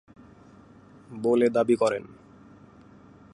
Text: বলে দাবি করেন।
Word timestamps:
বলে 1.17 1.47
দাবি 1.49 1.75
করেন। 1.75 2.03